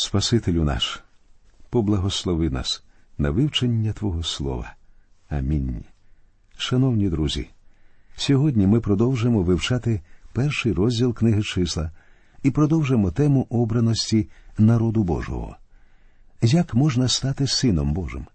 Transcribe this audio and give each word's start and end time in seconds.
Спасителю 0.00 0.64
наш, 0.64 1.00
поблагослови 1.70 2.50
нас 2.50 2.82
на 3.18 3.30
вивчення 3.30 3.92
Твого 3.92 4.22
Слова. 4.22 4.74
Амінь. 5.28 5.84
Шановні 6.56 7.08
друзі, 7.08 7.48
сьогодні 8.16 8.66
ми 8.66 8.80
продовжимо 8.80 9.42
вивчати 9.42 10.00
перший 10.32 10.72
розділ 10.72 11.14
книги 11.14 11.42
числа 11.42 11.90
і 12.42 12.50
продовжимо 12.50 13.10
тему 13.10 13.46
обраності 13.50 14.28
народу 14.58 15.04
Божого. 15.04 15.56
Як 16.42 16.74
можна 16.74 17.08
стати 17.08 17.46
сином 17.46 17.92
Божим? 17.92 18.26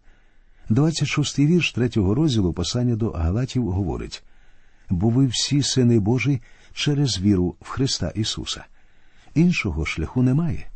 26-й 0.69 1.47
вірш 1.47 1.71
третього 1.71 2.15
розділу 2.15 2.53
послання 2.53 2.95
до 2.95 3.11
Галатів 3.11 3.71
говорить 3.71 4.23
бо 4.89 5.09
ви 5.09 5.25
всі 5.25 5.63
сини 5.63 5.99
Божі 5.99 6.41
через 6.73 7.19
віру 7.19 7.55
в 7.61 7.69
Христа 7.69 8.11
Ісуса. 8.15 8.65
Іншого 9.35 9.85
шляху 9.85 10.23
немає. 10.23 10.67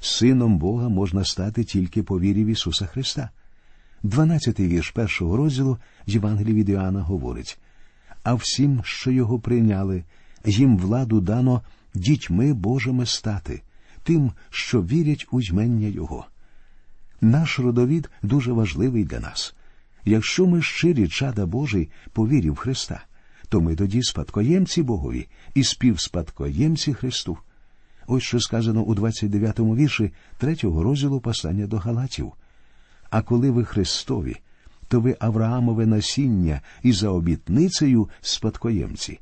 Сином 0.00 0.58
Бога 0.58 0.88
можна 0.88 1.24
стати 1.24 1.64
тільки 1.64 2.02
по 2.02 2.20
вірі 2.20 2.44
в 2.44 2.46
Ісуса 2.46 2.86
Христа. 2.86 3.30
Дванадцятий 4.02 4.68
вірш 4.68 4.90
першого 4.90 5.36
розділу 5.36 5.78
Євангелії 6.06 6.54
від 6.54 6.68
Іоанна 6.68 7.02
говорить 7.02 7.58
а 8.22 8.34
всім, 8.34 8.80
що 8.84 9.10
його 9.10 9.38
прийняли, 9.38 10.04
їм 10.44 10.78
владу 10.78 11.20
дано 11.20 11.62
дітьми 11.94 12.54
Божими 12.54 13.06
стати, 13.06 13.62
тим, 14.02 14.32
що 14.50 14.82
вірять 14.82 15.26
у 15.30 15.40
ймення 15.40 15.88
Його. 15.88 16.26
Наш 17.20 17.58
родовід 17.58 18.10
дуже 18.22 18.52
важливий 18.52 19.04
для 19.04 19.20
нас. 19.20 19.54
Якщо 20.04 20.46
ми 20.46 20.62
щирі 20.62 21.08
чада 21.08 21.46
Божий 21.46 21.90
по 22.12 22.28
вірі 22.28 22.50
в 22.50 22.56
Христа, 22.56 23.04
то 23.48 23.60
ми 23.60 23.76
тоді 23.76 24.02
спадкоємці 24.02 24.82
Богові 24.82 25.28
і 25.54 25.64
співспадкоємці 25.64 26.94
Христу. 26.94 27.38
Ось 28.10 28.22
що 28.22 28.40
сказано 28.40 28.82
у 28.82 28.94
29-му 28.94 29.76
вірші 29.76 30.10
третього 30.38 30.82
розділу 30.82 31.20
послання 31.20 31.66
до 31.66 31.76
Галатів. 31.76 32.32
А 33.10 33.22
коли 33.22 33.50
ви 33.50 33.64
Христові, 33.64 34.36
то 34.88 35.00
ви 35.00 35.16
Авраамове 35.20 35.86
насіння 35.86 36.60
і 36.82 36.92
за 36.92 37.08
обітницею 37.08 38.08
спадкоємці. 38.20 39.18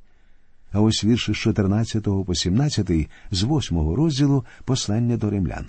А 0.72 0.80
ось 0.80 1.04
вірші 1.04 1.32
з 1.32 1.36
14 1.36 2.02
по 2.02 2.34
17 2.34 2.90
з 3.30 3.42
8 3.42 3.94
розділу 3.94 4.44
послання 4.64 5.16
до 5.16 5.30
римлян. 5.30 5.66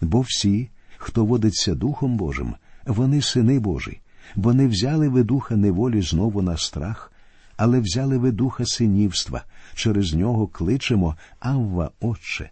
Бо 0.00 0.20
всі, 0.20 0.68
хто 0.96 1.24
водиться 1.24 1.74
Духом 1.74 2.16
Божим, 2.16 2.54
вони 2.86 3.22
сини 3.22 3.58
Божі, 3.58 4.00
бо 4.36 4.54
не 4.54 4.66
взяли 4.66 5.08
ви 5.08 5.22
духа 5.22 5.56
неволі 5.56 6.02
знову 6.02 6.42
на 6.42 6.56
страх, 6.56 7.11
але 7.62 7.80
взяли 7.80 8.18
ви 8.18 8.30
духа 8.30 8.66
синівства, 8.66 9.44
через 9.74 10.14
нього 10.14 10.46
кличемо 10.46 11.16
Авва 11.40 11.90
Отче. 12.00 12.50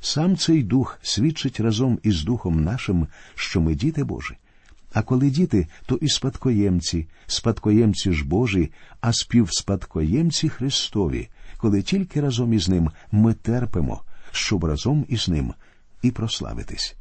Сам 0.00 0.36
цей 0.36 0.62
дух 0.62 0.98
свідчить 1.02 1.60
разом 1.60 1.98
із 2.02 2.24
Духом 2.24 2.64
нашим, 2.64 3.06
що 3.34 3.60
ми 3.60 3.74
діти 3.74 4.04
Божі. 4.04 4.34
А 4.92 5.02
коли 5.02 5.30
діти, 5.30 5.66
то 5.86 5.94
і 5.94 6.08
спадкоємці, 6.08 7.06
спадкоємці 7.26 8.12
ж 8.12 8.24
Божі, 8.24 8.72
а 9.00 9.12
співспадкоємці 9.12 10.48
Христові, 10.48 11.28
коли 11.58 11.82
тільки 11.82 12.20
разом 12.20 12.52
із 12.52 12.68
ним 12.68 12.90
ми 13.12 13.34
терпимо, 13.34 14.02
щоб 14.32 14.64
разом 14.64 15.06
із 15.08 15.28
ним 15.28 15.54
і 16.02 16.10
прославитись. 16.10 16.96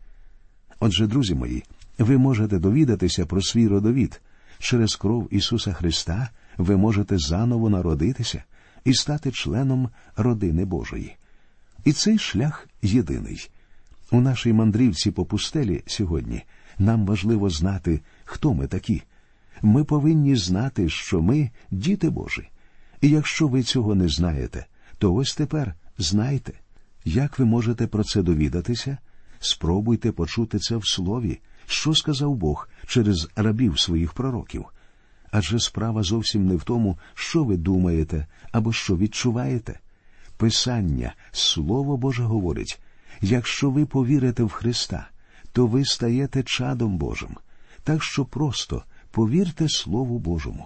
Отже, 0.79 1.07
друзі 1.07 1.35
мої, 1.35 1.63
ви 1.97 2.17
можете 2.17 2.59
довідатися 2.59 3.25
про 3.25 3.41
свій 3.41 3.67
родовід 3.67 4.21
через 4.59 4.95
кров 4.95 5.27
Ісуса 5.31 5.73
Христа, 5.73 6.29
ви 6.57 6.77
можете 6.77 7.17
заново 7.17 7.69
народитися 7.69 8.43
і 8.85 8.93
стати 8.93 9.31
членом 9.31 9.89
родини 10.15 10.65
Божої. 10.65 11.15
І 11.85 11.93
цей 11.93 12.17
шлях 12.17 12.67
єдиний. 12.81 13.49
У 14.11 14.21
нашій 14.21 14.53
мандрівці 14.53 15.11
по 15.11 15.25
пустелі 15.25 15.83
сьогодні 15.85 16.43
нам 16.79 17.05
важливо 17.05 17.49
знати, 17.49 18.01
хто 18.25 18.53
ми 18.53 18.67
такі. 18.67 19.03
Ми 19.61 19.83
повинні 19.83 20.35
знати, 20.35 20.89
що 20.89 21.21
ми 21.21 21.49
діти 21.71 22.09
Божі. 22.09 22.49
І 23.01 23.09
якщо 23.09 23.47
ви 23.47 23.63
цього 23.63 23.95
не 23.95 24.07
знаєте, 24.07 24.65
то 24.97 25.13
ось 25.13 25.35
тепер 25.35 25.75
знайте, 25.97 26.53
як 27.05 27.39
ви 27.39 27.45
можете 27.45 27.87
про 27.87 28.03
це 28.03 28.23
довідатися. 28.23 28.97
Спробуйте 29.39 30.11
почути 30.11 30.59
це 30.59 30.77
в 30.77 30.87
слові, 30.87 31.39
що 31.65 31.93
сказав 31.93 32.35
Бог 32.35 32.69
через 32.87 33.27
рабів 33.35 33.79
своїх 33.79 34.13
пророків. 34.13 34.65
Адже 35.37 35.59
справа 35.59 36.03
зовсім 36.03 36.47
не 36.47 36.55
в 36.55 36.63
тому, 36.63 36.97
що 37.13 37.43
ви 37.43 37.57
думаєте 37.57 38.25
або 38.51 38.73
що 38.73 38.97
відчуваєте. 38.97 39.79
Писання, 40.37 41.13
Слово 41.31 41.97
Боже 41.97 42.23
говорить 42.23 42.79
якщо 43.21 43.69
ви 43.69 43.85
повірите 43.85 44.43
в 44.43 44.49
Христа, 44.49 45.09
то 45.51 45.67
ви 45.67 45.85
стаєте 45.85 46.43
чадом 46.43 46.97
Божим. 46.97 47.29
Так 47.83 48.03
що 48.03 48.25
просто 48.25 48.83
повірте 49.11 49.69
Слову 49.69 50.19
Божому. 50.19 50.65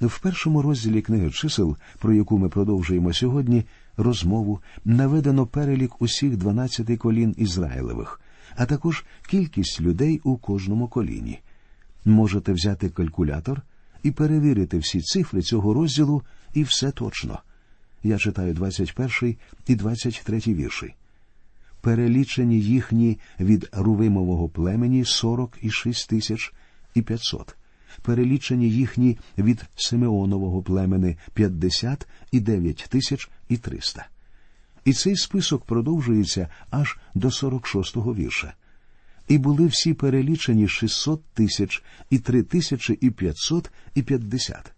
В 0.00 0.20
першому 0.20 0.62
розділі 0.62 1.02
книги 1.02 1.30
чисел, 1.30 1.76
про 1.98 2.12
яку 2.12 2.38
ми 2.38 2.48
продовжуємо 2.48 3.12
сьогодні, 3.12 3.64
розмову 3.96 4.60
наведено 4.84 5.46
перелік 5.46 6.02
усіх 6.02 6.36
дванадцяти 6.36 6.96
колін 6.96 7.34
Ізраїлевих, 7.38 8.20
а 8.56 8.66
також 8.66 9.04
кількість 9.30 9.80
людей 9.80 10.20
у 10.24 10.36
кожному 10.36 10.88
коліні. 10.88 11.40
Можете 12.06 12.52
взяти 12.52 12.88
калькулятор 12.88 13.62
і 14.02 14.10
перевірити 14.10 14.78
всі 14.78 15.00
цифри 15.00 15.42
цього 15.42 15.74
розділу, 15.74 16.22
і 16.54 16.62
все 16.62 16.90
точно. 16.90 17.38
Я 18.02 18.18
читаю 18.18 18.54
21 18.54 19.36
і 19.66 19.74
23 19.74 20.38
вірші 20.38 20.94
перелічені 21.86 22.60
їхні 22.60 23.18
від 23.40 23.68
Рувимового 23.72 24.48
племені 24.48 25.04
сорок 25.04 25.58
і 25.62 25.70
шість 25.70 26.08
тисяч 26.08 26.52
і 26.94 27.02
п'ятсот, 27.02 27.56
перелічені 28.02 28.70
їхні 28.70 29.18
від 29.38 29.64
Симеонового 29.76 30.62
племени 30.62 31.16
п'ятдесят 31.34 32.08
і 32.32 32.40
дев'ять 32.40 32.86
тисяч 32.88 33.30
і 33.48 33.56
триста. 33.56 34.06
І 34.84 34.92
цей 34.92 35.16
список 35.16 35.64
продовжується 35.64 36.48
аж 36.70 36.98
до 37.14 37.30
сорок 37.30 37.66
шостого 37.66 38.14
вірша. 38.14 38.54
І 39.28 39.38
були 39.38 39.66
всі 39.66 39.94
перелічені 39.94 40.68
шістсот 40.68 41.24
тисяч 41.24 41.82
і 42.10 42.18
три 42.18 42.42
тисячі 42.42 42.94
і 42.94 43.10
п'ятсот 43.10 43.70
і 43.94 44.02
п'ятдесят. 44.02 44.72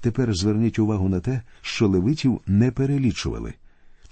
Тепер 0.00 0.34
зверніть 0.34 0.78
увагу 0.78 1.08
на 1.08 1.20
те, 1.20 1.42
що 1.60 1.88
левитів 1.88 2.40
не 2.46 2.70
перелічували 2.70 3.54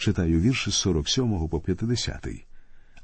читаю 0.00 0.40
вірші 0.40 0.70
з 0.70 0.74
47 0.74 1.48
по 1.48 1.60
50. 1.60 2.28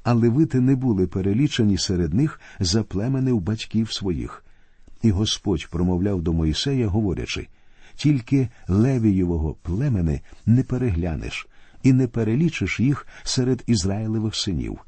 А 0.03 0.13
левити 0.13 0.59
не 0.59 0.75
були 0.75 1.07
перелічені 1.07 1.77
серед 1.77 2.13
них 2.13 2.41
за 2.59 2.83
племенів 2.83 3.41
батьків 3.41 3.93
своїх. 3.93 4.45
І 5.01 5.11
Господь 5.11 5.67
промовляв 5.69 6.21
до 6.21 6.33
Моїсея, 6.33 6.87
говорячи 6.87 7.47
тільки 7.95 8.49
Левієвого 8.67 9.53
племени 9.53 10.21
не 10.45 10.63
переглянеш 10.63 11.47
і 11.83 11.93
не 11.93 12.07
перелічиш 12.07 12.79
їх 12.79 13.07
серед 13.23 13.63
Ізраїлевих 13.67 14.35
синів. 14.35 14.79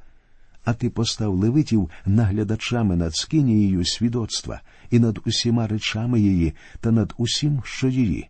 А 0.63 0.73
ти 0.73 0.89
постав 0.89 1.35
левитів 1.35 1.89
наглядачами 2.05 2.95
над 2.95 3.15
скинією 3.15 3.85
свідоцтва 3.85 4.61
і 4.91 4.99
над 4.99 5.19
усіма 5.25 5.67
речами 5.67 6.21
її 6.21 6.53
та 6.81 6.91
над 6.91 7.13
усім, 7.17 7.61
що 7.65 7.87
її. 7.87 8.29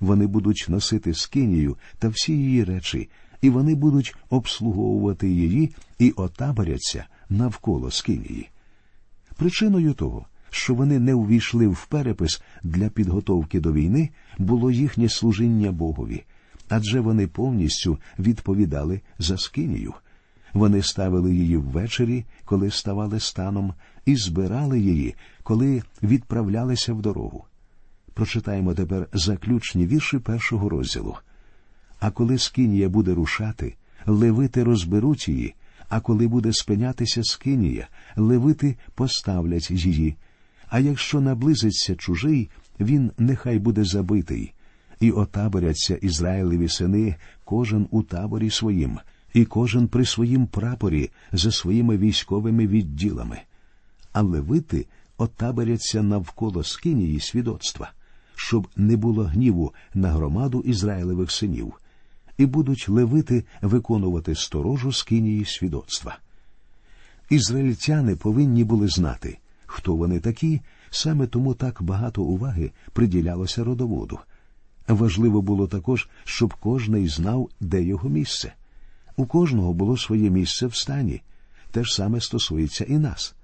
Вони 0.00 0.26
будуть 0.26 0.66
носити 0.68 1.14
скинію 1.14 1.76
та 1.98 2.08
всі 2.08 2.32
її 2.32 2.64
речі, 2.64 3.08
і 3.40 3.50
вони 3.50 3.74
будуть 3.74 4.16
обслуговувати 4.30 5.28
її 5.28 5.74
і 5.98 6.10
отаборяться 6.10 7.06
навколо 7.28 7.90
скинії. 7.90 8.48
Причиною 9.36 9.94
того, 9.94 10.26
що 10.50 10.74
вони 10.74 10.98
не 10.98 11.14
увійшли 11.14 11.66
в 11.66 11.86
перепис 11.86 12.42
для 12.62 12.88
підготовки 12.88 13.60
до 13.60 13.72
війни, 13.72 14.10
було 14.38 14.70
їхнє 14.70 15.08
служіння 15.08 15.72
Богові, 15.72 16.24
адже 16.68 17.00
вони 17.00 17.26
повністю 17.26 17.98
відповідали 18.18 19.00
за 19.18 19.38
скинію. 19.38 19.94
Вони 20.52 20.82
ставили 20.82 21.34
її 21.34 21.56
ввечері, 21.56 22.24
коли 22.44 22.70
ставали 22.70 23.20
станом, 23.20 23.74
і 24.06 24.16
збирали 24.16 24.80
її, 24.80 25.14
коли 25.42 25.82
відправлялися 26.02 26.94
в 26.94 27.02
дорогу. 27.02 27.44
Прочитаємо 28.14 28.74
тепер 28.74 29.06
заключні 29.12 29.86
вірші 29.86 30.18
першого 30.18 30.68
розділу. 30.68 31.16
А 32.00 32.10
коли 32.10 32.38
скинія 32.38 32.88
буде 32.88 33.14
рушати, 33.14 33.74
левити 34.06 34.64
розберуть 34.64 35.28
її, 35.28 35.54
а 35.88 36.00
коли 36.00 36.26
буде 36.26 36.52
спинятися 36.52 37.24
скинія, 37.24 37.88
левити 38.16 38.76
поставлять 38.94 39.70
її. 39.70 40.16
А 40.68 40.78
якщо 40.78 41.20
наблизиться 41.20 41.96
чужий, 41.96 42.50
він 42.80 43.10
нехай 43.18 43.58
буде 43.58 43.84
забитий. 43.84 44.52
І 45.00 45.10
отаборяться 45.10 45.96
Ізраїлеві 45.96 46.68
сини, 46.68 47.16
кожен 47.44 47.86
у 47.90 48.02
таборі 48.02 48.50
своїм, 48.50 48.98
і 49.34 49.44
кожен 49.44 49.88
при 49.88 50.04
своїм 50.04 50.46
прапорі 50.46 51.10
за 51.32 51.52
своїми 51.52 51.96
військовими 51.96 52.66
відділами. 52.66 53.40
А 54.12 54.22
левити 54.22 54.86
отаборяться 55.16 56.02
навколо 56.02 56.64
скинії 56.64 57.20
свідоцтва 57.20 57.92
щоб 58.38 58.68
не 58.76 58.96
було 58.96 59.24
гніву 59.24 59.74
на 59.94 60.10
громаду 60.10 60.60
Ізраїлевих 60.60 61.30
синів, 61.30 61.72
і 62.38 62.46
будуть 62.46 62.88
левити 62.88 63.44
виконувати 63.62 64.34
сторожу 64.34 64.92
скинії 64.92 65.44
свідоцтва. 65.44 66.18
Ізраїльтяни 67.30 68.16
повинні 68.16 68.64
були 68.64 68.88
знати, 68.88 69.38
хто 69.66 69.96
вони 69.96 70.20
такі, 70.20 70.60
саме 70.90 71.26
тому 71.26 71.54
так 71.54 71.82
багато 71.82 72.22
уваги 72.22 72.70
приділялося 72.92 73.64
родоводу. 73.64 74.18
Важливо 74.88 75.42
було 75.42 75.66
також, 75.66 76.08
щоб 76.24 76.54
кожний 76.54 77.08
знав, 77.08 77.48
де 77.60 77.82
його 77.82 78.08
місце. 78.08 78.52
У 79.18 79.26
кожного 79.26 79.74
було 79.74 79.96
своє 79.96 80.30
місце 80.30 80.66
в 80.66 80.74
стані. 80.74 81.22
Те 81.70 81.84
ж 81.84 81.94
саме 81.94 82.20
стосується 82.20 82.84
і 82.84 82.98
нас. 82.98 83.34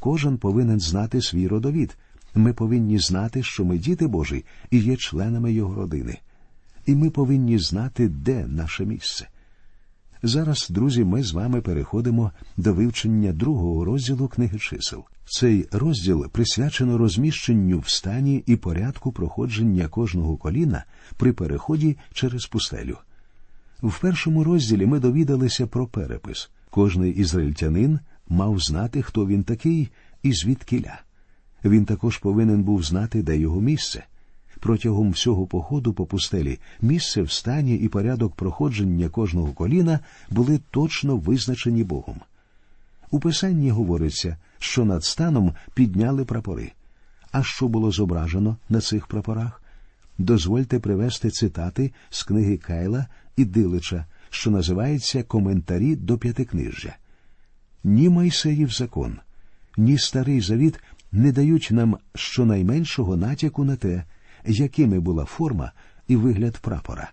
Кожен 0.00 0.36
повинен 0.36 0.80
знати 0.80 1.22
свій 1.22 1.48
родовід. 1.48 1.96
Ми 2.34 2.52
повинні 2.52 2.98
знати, 2.98 3.42
що 3.42 3.64
ми 3.64 3.78
діти 3.78 4.06
Божі 4.06 4.44
і 4.70 4.78
є 4.78 4.96
членами 4.96 5.52
його 5.52 5.74
родини. 5.74 6.18
І 6.86 6.94
ми 6.94 7.10
повинні 7.10 7.58
знати, 7.58 8.08
де 8.08 8.46
наше 8.46 8.84
місце. 8.84 9.28
Зараз, 10.22 10.66
друзі, 10.70 11.04
ми 11.04 11.22
з 11.22 11.32
вами 11.32 11.60
переходимо 11.60 12.30
до 12.56 12.74
вивчення 12.74 13.32
другого 13.32 13.84
розділу 13.84 14.28
книги 14.28 14.58
чисел. 14.58 15.04
Цей 15.24 15.68
розділ 15.72 16.28
присвячено 16.28 16.98
розміщенню 16.98 17.78
в 17.78 17.88
стані 17.88 18.42
і 18.46 18.56
порядку 18.56 19.12
проходження 19.12 19.88
кожного 19.88 20.36
коліна 20.36 20.84
при 21.16 21.32
переході 21.32 21.96
через 22.12 22.46
пустелю. 22.46 22.98
В 23.82 24.00
першому 24.00 24.44
розділі 24.44 24.86
ми 24.86 25.00
довідалися 25.00 25.66
про 25.66 25.86
перепис. 25.86 26.50
Кожний 26.70 27.12
ізраїльтянин 27.12 27.98
мав 28.28 28.60
знати, 28.60 29.02
хто 29.02 29.26
він 29.26 29.44
такий 29.44 29.88
і 30.22 30.32
звідкиля. 30.32 31.00
Він 31.64 31.84
також 31.84 32.18
повинен 32.18 32.62
був 32.62 32.82
знати, 32.82 33.22
де 33.22 33.38
його 33.38 33.60
місце. 33.60 34.04
Протягом 34.60 35.10
всього 35.10 35.46
походу 35.46 35.92
по 35.92 36.06
пустелі 36.06 36.58
місце 36.82 37.22
в 37.22 37.30
стані 37.30 37.74
і 37.74 37.88
порядок 37.88 38.34
проходження 38.34 39.08
кожного 39.08 39.52
коліна 39.52 40.00
були 40.30 40.60
точно 40.70 41.16
визначені 41.16 41.84
Богом. 41.84 42.20
У 43.10 43.20
писанні 43.20 43.70
говориться, 43.70 44.36
що 44.58 44.84
над 44.84 45.04
станом 45.04 45.54
підняли 45.74 46.24
прапори. 46.24 46.72
А 47.32 47.42
що 47.42 47.68
було 47.68 47.92
зображено 47.92 48.56
на 48.68 48.80
цих 48.80 49.06
прапорах? 49.06 49.62
Дозвольте 50.18 50.78
привести 50.78 51.30
цитати 51.30 51.92
з 52.10 52.22
книги 52.22 52.56
Кайла 52.56 53.06
і 53.36 53.44
Дилича, 53.44 54.06
що 54.30 54.50
називається 54.50 55.22
Коментарі 55.22 55.96
до 55.96 56.18
п'ятикнижжя. 56.18 56.96
Ні 57.84 58.08
Майсеїв 58.08 58.70
закон, 58.70 59.18
ні 59.76 59.98
старий 59.98 60.40
завіт 60.40 60.80
не 61.12 61.32
дають 61.32 61.68
нам 61.70 61.98
щонайменшого 62.14 63.16
натяку 63.16 63.64
на 63.64 63.76
те, 63.76 64.04
якими 64.44 65.00
була 65.00 65.24
форма 65.24 65.72
і 66.08 66.16
вигляд 66.16 66.58
прапора. 66.58 67.10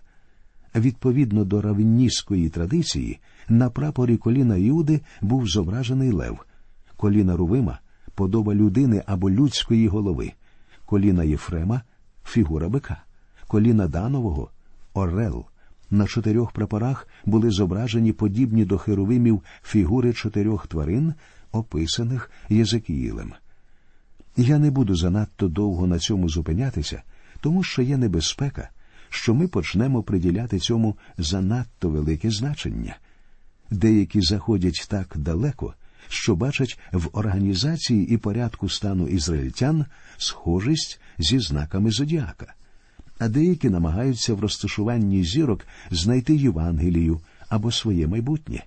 Відповідно 0.74 1.44
до 1.44 1.60
равенніської 1.60 2.48
традиції, 2.48 3.20
на 3.48 3.70
прапорі 3.70 4.16
коліна 4.16 4.56
Юди 4.56 5.00
був 5.20 5.48
зображений 5.48 6.10
лев, 6.10 6.38
коліна 6.96 7.36
Рувима 7.36 7.78
подоба 8.14 8.54
людини 8.54 9.02
або 9.06 9.30
людської 9.30 9.88
голови, 9.88 10.32
коліна 10.86 11.24
Єфрема 11.24 11.82
фігура 12.24 12.68
бика, 12.68 13.02
коліна 13.48 13.88
Данового 13.88 14.50
орел. 14.94 15.44
На 15.92 16.06
чотирьох 16.06 16.52
прапорах 16.52 17.08
були 17.24 17.50
зображені 17.50 18.12
подібні 18.12 18.64
до 18.64 18.78
херовимів 18.78 19.42
фігури 19.62 20.12
чотирьох 20.12 20.66
тварин, 20.66 21.14
описаних 21.52 22.30
Єзекіїлем. 22.48 23.32
Я 24.36 24.58
не 24.58 24.70
буду 24.70 24.96
занадто 24.96 25.48
довго 25.48 25.86
на 25.86 25.98
цьому 25.98 26.28
зупинятися, 26.28 27.02
тому 27.40 27.62
що 27.62 27.82
є 27.82 27.96
небезпека, 27.96 28.68
що 29.08 29.34
ми 29.34 29.48
почнемо 29.48 30.02
приділяти 30.02 30.58
цьому 30.58 30.96
занадто 31.18 31.88
велике 31.88 32.30
значення. 32.30 32.96
Деякі 33.70 34.20
заходять 34.20 34.86
так 34.88 35.12
далеко, 35.16 35.74
що 36.08 36.36
бачать 36.36 36.78
в 36.92 37.08
організації 37.12 38.14
і 38.14 38.16
порядку 38.16 38.68
стану 38.68 39.08
ізраїльтян 39.08 39.86
схожість 40.16 41.00
зі 41.18 41.38
знаками 41.38 41.90
зодіака, 41.90 42.54
а 43.22 43.28
деякі 43.28 43.70
намагаються 43.70 44.34
в 44.34 44.40
розташуванні 44.40 45.24
зірок 45.24 45.66
знайти 45.90 46.36
Євангелію 46.36 47.20
або 47.48 47.72
своє 47.72 48.06
майбутнє. 48.06 48.64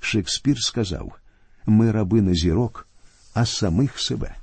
Шекспір 0.00 0.56
сказав 0.58 1.12
ми 1.66 1.90
раби 1.90 2.22
не 2.22 2.34
зірок, 2.34 2.88
а 3.34 3.46
самих 3.46 4.00
себе. 4.00 4.34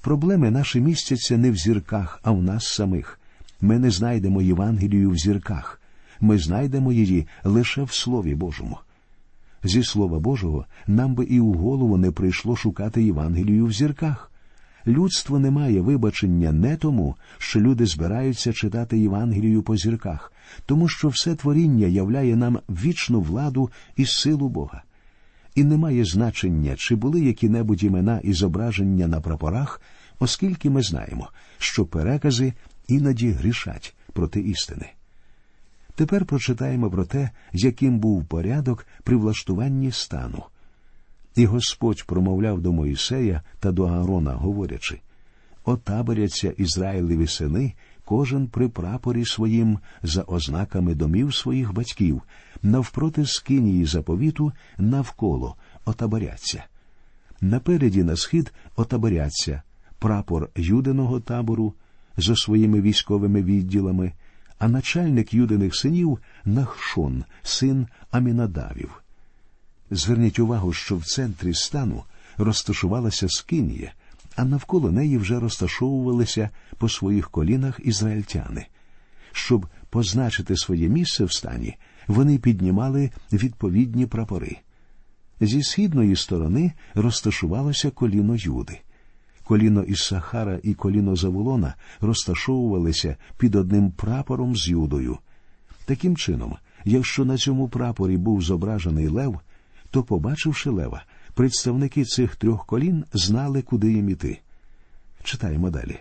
Проблеми 0.00 0.50
наші 0.50 0.80
містяться 0.80 1.38
не 1.38 1.50
в 1.50 1.56
зірках, 1.56 2.20
а 2.22 2.30
в 2.30 2.42
нас 2.42 2.66
самих. 2.66 3.20
Ми 3.60 3.78
не 3.78 3.90
знайдемо 3.90 4.42
Євангелію 4.42 5.10
в 5.10 5.16
зірках, 5.16 5.80
ми 6.20 6.38
знайдемо 6.38 6.92
її 6.92 7.26
лише 7.44 7.82
в 7.82 7.92
Слові 7.92 8.34
Божому. 8.34 8.78
Зі 9.64 9.82
Слова 9.82 10.18
Божого 10.18 10.66
нам 10.86 11.14
би 11.14 11.24
і 11.24 11.40
у 11.40 11.52
голову 11.52 11.96
не 11.96 12.10
прийшло 12.10 12.56
шукати 12.56 13.02
Євангелію 13.02 13.66
в 13.66 13.72
зірках. 13.72 14.31
Людство 14.86 15.38
не 15.38 15.50
має 15.50 15.80
вибачення 15.80 16.52
не 16.52 16.76
тому, 16.76 17.16
що 17.38 17.60
люди 17.60 17.86
збираються 17.86 18.52
читати 18.52 18.98
Євангелію 18.98 19.62
по 19.62 19.76
зірках, 19.76 20.32
тому 20.66 20.88
що 20.88 21.08
все 21.08 21.34
творіння 21.34 21.86
являє 21.86 22.36
нам 22.36 22.58
вічну 22.68 23.20
владу 23.20 23.70
і 23.96 24.06
силу 24.06 24.48
Бога. 24.48 24.82
І 25.54 25.64
не 25.64 25.76
має 25.76 26.04
значення, 26.04 26.74
чи 26.76 26.94
були 26.94 27.20
які-небудь 27.20 27.82
імена 27.82 28.20
і 28.24 28.32
зображення 28.32 29.08
на 29.08 29.20
прапорах, 29.20 29.80
оскільки 30.18 30.70
ми 30.70 30.82
знаємо, 30.82 31.30
що 31.58 31.86
перекази 31.86 32.52
іноді 32.88 33.30
грішать 33.30 33.94
проти 34.12 34.40
істини. 34.40 34.86
Тепер 35.94 36.24
прочитаємо 36.24 36.90
про 36.90 37.04
те, 37.04 37.30
яким 37.52 37.98
був 37.98 38.24
порядок 38.24 38.86
при 39.04 39.16
влаштуванні 39.16 39.92
стану. 39.92 40.42
І 41.36 41.46
Господь 41.46 42.04
промовляв 42.06 42.60
до 42.60 42.72
Моїсея 42.72 43.42
та 43.60 43.72
до 43.72 43.84
Аарона, 43.84 44.32
говорячи 44.32 45.00
Отаборяться 45.64 46.50
Ізраїлеві 46.50 47.26
сини, 47.26 47.72
кожен 48.04 48.46
при 48.46 48.68
прапорі 48.68 49.24
своїм 49.24 49.78
за 50.02 50.22
ознаками 50.22 50.94
домів 50.94 51.34
своїх 51.34 51.72
батьків, 51.72 52.22
навпроти 52.62 53.26
скинії 53.26 53.84
заповіту 53.84 54.52
навколо 54.78 55.56
отаборяться. 55.84 56.64
Напереді 57.40 58.02
на 58.04 58.16
схід 58.16 58.52
отаборяться 58.76 59.62
прапор 59.98 60.50
юдиного 60.56 61.20
табору 61.20 61.74
зо 62.16 62.36
своїми 62.36 62.80
військовими 62.80 63.42
відділами, 63.42 64.12
а 64.58 64.68
начальник 64.68 65.34
юдиних 65.34 65.76
синів 65.76 66.18
Нахшон, 66.44 67.24
син 67.42 67.86
Амінадавів. 68.10 69.02
Зверніть 69.94 70.38
увагу, 70.38 70.72
що 70.72 70.96
в 70.96 71.04
центрі 71.04 71.54
стану 71.54 72.02
розташувалася 72.36 73.28
скинія, 73.28 73.92
а 74.36 74.44
навколо 74.44 74.92
неї 74.92 75.18
вже 75.18 75.40
розташовувалися 75.40 76.50
по 76.78 76.88
своїх 76.88 77.30
колінах 77.30 77.80
ізраїльтяни. 77.84 78.66
Щоб 79.32 79.66
позначити 79.90 80.56
своє 80.56 80.88
місце 80.88 81.24
в 81.24 81.32
стані, 81.32 81.76
вони 82.06 82.38
піднімали 82.38 83.10
відповідні 83.32 84.06
прапори. 84.06 84.56
Зі 85.40 85.62
східної 85.62 86.16
сторони 86.16 86.72
розташувалося 86.94 87.90
коліно 87.90 88.36
Юди. 88.38 88.80
Коліно 89.44 89.82
Іссахара 89.82 90.58
і 90.62 90.74
коліно 90.74 91.16
Заволона 91.16 91.74
розташовувалися 92.00 93.16
під 93.38 93.54
одним 93.54 93.90
прапором 93.90 94.56
з 94.56 94.68
Юдою. 94.68 95.18
Таким 95.84 96.16
чином, 96.16 96.56
якщо 96.84 97.24
на 97.24 97.36
цьому 97.38 97.68
прапорі 97.68 98.16
був 98.16 98.42
зображений 98.42 99.08
лев, 99.08 99.40
то, 99.92 100.02
побачивши 100.02 100.70
лева, 100.70 101.04
представники 101.34 102.04
цих 102.04 102.36
трьох 102.36 102.66
колін 102.66 103.04
знали, 103.12 103.62
куди 103.62 103.92
їм 103.92 104.08
іти. 104.08 104.40
Читаємо 105.22 105.70
далі. 105.70 105.98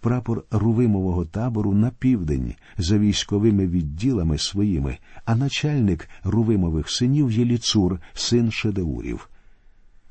Прапор 0.00 0.44
Рувимового 0.50 1.24
табору 1.24 1.74
на 1.74 1.90
південь 1.90 2.54
за 2.78 2.98
військовими 2.98 3.66
відділами 3.66 4.38
своїми, 4.38 4.98
а 5.24 5.36
начальник 5.36 6.08
Рувимових 6.24 6.90
синів 6.90 7.30
Єліцур, 7.30 8.00
син 8.14 8.50
Шедеурів. 8.50 9.28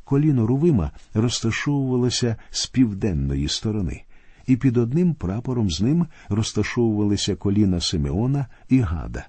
Коліно 0.03 0.47
Рувима 0.47 0.91
розташовувалося 1.13 2.35
з 2.49 2.67
південної 2.67 3.47
сторони, 3.47 4.03
і 4.47 4.55
під 4.55 4.77
одним 4.77 5.13
прапором 5.13 5.71
з 5.71 5.81
ним 5.81 6.07
розташовувалися 6.29 7.35
коліна 7.35 7.81
Симеона 7.81 8.47
і 8.69 8.79
Гада. 8.79 9.27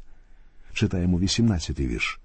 Читаємо 0.73 1.19
18-й 1.19 1.87
вірш 1.87 2.21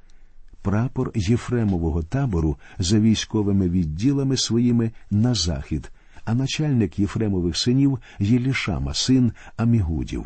прапор 0.63 1.11
Єфремового 1.15 2.03
табору 2.03 2.57
за 2.79 2.99
військовими 2.99 3.69
відділами 3.69 4.37
своїми 4.37 4.91
на 5.11 5.33
захід, 5.33 5.91
а 6.25 6.33
начальник 6.33 6.99
Єфремових 6.99 7.57
синів 7.57 7.99
Єлішама, 8.19 8.93
син 8.93 9.31
Амігудів. 9.57 10.25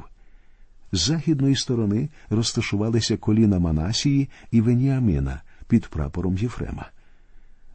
З 0.92 1.00
західної 1.00 1.56
сторони 1.56 2.10
розташувалися 2.30 3.18
коліна 3.18 3.60
Манасії 3.60 4.30
і 4.52 4.62
Веніамина 4.62 5.42
під 5.68 5.88
прапором 5.88 6.38
Єфрема. 6.38 6.90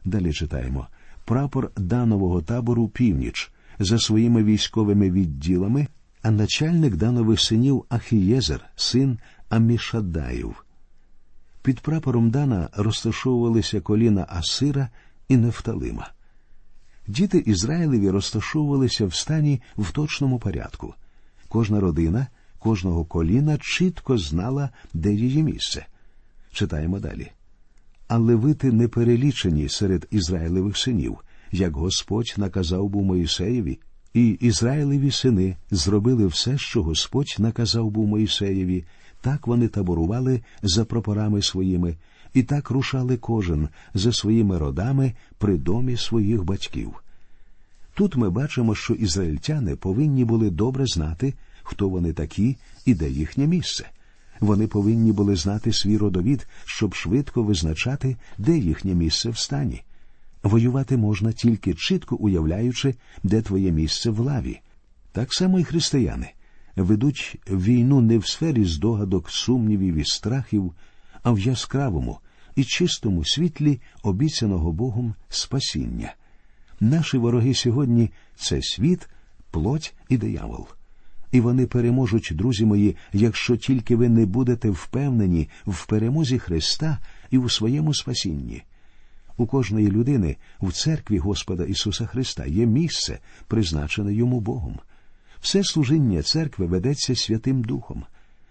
Далі 0.05 0.33
читаємо 0.33 0.87
прапор 1.25 1.71
Данового 1.77 2.41
табору 2.41 2.87
північ 2.87 3.51
за 3.79 3.99
своїми 3.99 4.43
військовими 4.43 5.11
відділами, 5.11 5.87
а 6.21 6.31
начальник 6.31 6.95
Данових 6.95 7.41
синів 7.41 7.85
Ахієзер, 7.89 8.65
син 8.75 9.17
Амішадаїв. 9.49 10.63
Під 11.63 11.79
прапором 11.79 12.29
Дана 12.29 12.69
розташовувалися 12.73 13.81
коліна 13.81 14.25
Асира 14.29 14.89
і 15.27 15.37
Нефталима. 15.37 16.11
Діти 17.07 17.37
Ізраїлеві 17.37 18.09
розташовувалися 18.09 19.05
в 19.05 19.13
стані 19.13 19.61
в 19.77 19.91
точному 19.91 20.39
порядку. 20.39 20.93
Кожна 21.49 21.79
родина, 21.79 22.27
кожного 22.59 23.05
коліна 23.05 23.57
чітко 23.57 24.17
знала, 24.17 24.69
де 24.93 25.13
її 25.13 25.43
місце. 25.43 25.85
Читаємо 26.51 26.99
далі. 26.99 27.31
А 28.07 28.17
левити 28.17 28.71
не 28.71 28.87
перелічені 28.87 29.69
серед 29.69 30.07
Ізраїлевих 30.11 30.77
синів, 30.77 31.17
як 31.51 31.75
Господь 31.75 32.33
наказав 32.37 32.89
був 32.89 33.03
Моїсеєві, 33.03 33.79
і 34.13 34.29
Ізраїлеві 34.29 35.11
сини 35.11 35.57
зробили 35.71 36.25
все, 36.25 36.57
що 36.57 36.83
Господь 36.83 37.35
наказав 37.39 37.89
був 37.89 38.07
Моїсеєві, 38.07 38.85
так 39.23 39.47
вони 39.47 39.67
таборували 39.67 40.41
за 40.63 40.85
прапорами 40.85 41.41
своїми, 41.41 41.95
і 42.33 42.43
так 42.43 42.69
рушали 42.69 43.17
кожен 43.17 43.69
за 43.93 44.13
своїми 44.13 44.57
родами 44.57 45.13
при 45.37 45.57
домі 45.57 45.97
своїх 45.97 46.43
батьків. 46.43 47.03
Тут 47.93 48.15
ми 48.15 48.29
бачимо, 48.29 48.75
що 48.75 48.93
ізраїльтяни 48.93 49.75
повинні 49.75 50.25
були 50.25 50.49
добре 50.49 50.85
знати, 50.85 51.33
хто 51.63 51.89
вони 51.89 52.13
такі 52.13 52.57
і 52.85 52.93
де 52.93 53.09
їхнє 53.09 53.47
місце. 53.47 53.89
Вони 54.39 54.67
повинні 54.67 55.11
були 55.11 55.35
знати 55.35 55.73
свій 55.73 55.97
родовід, 55.97 56.47
щоб 56.65 56.95
швидко 56.95 57.43
визначати, 57.43 58.17
де 58.37 58.57
їхнє 58.57 58.93
місце 58.93 59.29
в 59.29 59.37
стані. 59.37 59.83
Воювати 60.43 60.97
можна 60.97 61.31
тільки 61.31 61.73
чітко 61.73 62.15
уявляючи, 62.15 62.95
де 63.23 63.41
твоє 63.41 63.71
місце 63.71 64.09
в 64.09 64.19
лаві. 64.19 64.59
Так 65.11 65.33
само 65.33 65.59
і 65.59 65.63
християни 65.63 66.29
ведуть 66.75 67.39
війну 67.49 68.01
не 68.01 68.17
в 68.17 68.27
сфері 68.27 68.65
здогадок, 68.65 69.29
сумнівів 69.29 69.95
і 69.95 70.05
страхів, 70.05 70.73
а 71.23 71.31
в 71.31 71.39
яскравому 71.39 72.19
і 72.55 72.63
чистому 72.63 73.25
світлі 73.25 73.81
обіцяного 74.03 74.71
Богом 74.71 75.15
спасіння. 75.29 76.13
Наші 76.79 77.17
вороги 77.17 77.53
сьогодні 77.53 78.09
це 78.35 78.61
світ, 78.61 79.09
плоть 79.51 79.93
і 80.09 80.17
диявол. 80.17 80.67
І 81.31 81.41
вони 81.41 81.65
переможуть, 81.65 82.31
друзі 82.33 82.65
мої, 82.65 82.95
якщо 83.13 83.57
тільки 83.57 83.95
ви 83.95 84.09
не 84.09 84.25
будете 84.25 84.69
впевнені 84.69 85.49
в 85.67 85.85
перемозі 85.85 86.39
Христа 86.39 86.99
і 87.31 87.37
у 87.37 87.49
своєму 87.49 87.93
спасінні. 87.93 88.63
У 89.37 89.45
кожної 89.45 89.91
людини 89.91 90.35
в 90.61 90.71
церкві 90.71 91.17
Господа 91.17 91.63
Ісуса 91.63 92.05
Христа 92.05 92.45
є 92.45 92.65
місце, 92.65 93.19
призначене 93.47 94.13
йому 94.13 94.39
Богом. 94.39 94.79
Все 95.43 95.63
служіння 95.63 96.21
церкви 96.21 96.65
ведеться 96.65 97.15
Святим 97.15 97.63
Духом. 97.63 98.03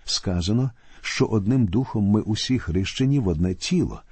Сказано, 0.05 0.71
що 1.01 1.27
одним 1.27 1.67
духом 1.67 2.05
ми 2.05 2.21
усі 2.21 2.59
хрещені 2.59 3.19
в 3.19 3.29
одне 3.29 3.55
тіло, 3.55 4.03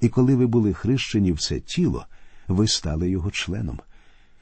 і 0.00 0.08
коли 0.08 0.36
ви 0.36 0.46
були 0.46 0.72
хрещені 0.72 1.32
в 1.32 1.38
це 1.38 1.60
тіло, 1.60 2.06
ви 2.48 2.68
стали 2.68 3.10
його 3.10 3.30
членом. 3.30 3.80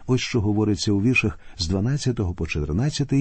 Ось 0.07 0.21
що 0.21 0.41
говориться 0.41 0.93
у 0.93 1.03
віршах 1.03 1.39
з 1.59 1.69
12 1.69 2.17
по 2.37 2.47
14, 2.47 3.13